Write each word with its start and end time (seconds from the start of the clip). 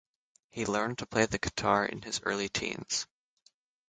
He 0.49 0.65
learned 0.65 0.97
to 0.97 1.05
play 1.05 1.27
the 1.27 1.37
guitar 1.37 1.85
in 1.85 2.01
his 2.01 2.21
early 2.23 2.49
teens. 2.49 3.05